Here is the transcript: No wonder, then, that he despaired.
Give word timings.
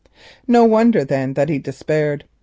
No 0.47 0.65
wonder, 0.65 1.03
then, 1.05 1.35
that 1.35 1.47
he 1.47 1.59
despaired. 1.59 2.23